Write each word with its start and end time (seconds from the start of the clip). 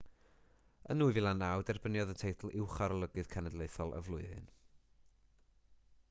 yn 0.93 1.01
2009 1.07 1.65
derbyniodd 1.67 2.13
y 2.13 2.15
teitl 2.21 2.49
uwcharolygydd 2.63 3.29
cenedlaethol 3.33 3.93
y 3.99 4.01
flwyddyn 4.07 4.49